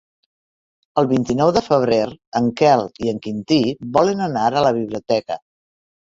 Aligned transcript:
El 1.01 1.09
vint-i-nou 1.11 1.51
de 1.57 1.61
febrer 1.65 1.99
en 2.39 2.47
Quel 2.63 2.83
i 3.05 3.13
en 3.13 3.21
Quintí 3.27 3.61
volen 3.99 4.27
anar 4.31 4.49
a 4.63 4.67
la 4.71 4.75
biblioteca. 4.81 5.41